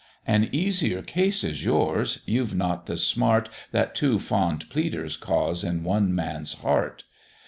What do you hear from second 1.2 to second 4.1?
is yours: you've not the smart That